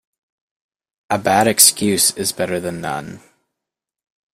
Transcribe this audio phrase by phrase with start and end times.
[1.11, 3.19] A bad excuse is better then none.